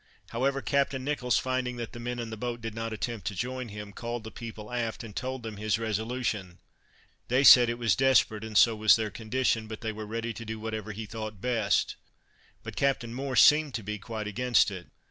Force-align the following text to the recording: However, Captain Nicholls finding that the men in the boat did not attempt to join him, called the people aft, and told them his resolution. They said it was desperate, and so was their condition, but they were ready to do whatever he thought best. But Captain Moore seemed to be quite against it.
However, 0.29 0.63
Captain 0.63 1.03
Nicholls 1.03 1.37
finding 1.37 1.75
that 1.77 1.93
the 1.93 1.99
men 1.99 2.17
in 2.17 2.31
the 2.31 2.35
boat 2.35 2.59
did 2.59 2.73
not 2.73 2.91
attempt 2.91 3.27
to 3.27 3.35
join 3.35 3.67
him, 3.69 3.93
called 3.93 4.23
the 4.23 4.31
people 4.31 4.71
aft, 4.73 5.03
and 5.03 5.15
told 5.15 5.43
them 5.43 5.57
his 5.57 5.77
resolution. 5.77 6.57
They 7.27 7.43
said 7.43 7.69
it 7.69 7.77
was 7.77 7.95
desperate, 7.95 8.43
and 8.43 8.57
so 8.57 8.75
was 8.75 8.95
their 8.95 9.11
condition, 9.11 9.67
but 9.67 9.81
they 9.81 9.91
were 9.91 10.07
ready 10.07 10.33
to 10.33 10.43
do 10.43 10.59
whatever 10.59 10.91
he 10.91 11.05
thought 11.05 11.39
best. 11.39 11.97
But 12.63 12.75
Captain 12.75 13.13
Moore 13.13 13.35
seemed 13.35 13.75
to 13.75 13.83
be 13.83 13.99
quite 13.99 14.25
against 14.25 14.71
it. 14.71 14.87